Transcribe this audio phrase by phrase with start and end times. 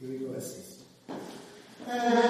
[0.00, 0.84] rigorosismo.
[1.86, 2.29] Uh,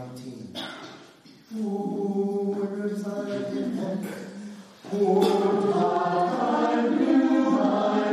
[0.00, 0.56] 19.
[1.52, 4.14] Who resides in heaven,
[4.90, 8.12] who I knew I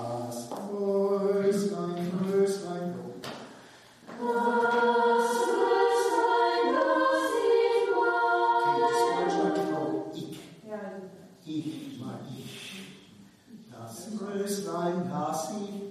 [11.45, 12.81] ich, mein Ich.
[13.71, 15.90] Das Röslein, das ich